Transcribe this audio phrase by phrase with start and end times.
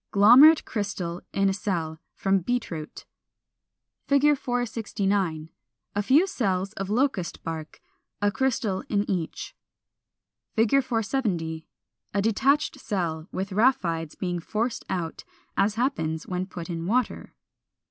[0.11, 3.05] Glomerate crystal in a cell, from Beet root.
[4.07, 5.49] 469.
[5.93, 7.79] A few cells of Locust bark,
[8.19, 9.55] a crystal in each.
[10.55, 11.67] 470.
[12.15, 15.23] A detached cell, with rhaphides being forced out,
[15.55, 17.35] as happens when put in water.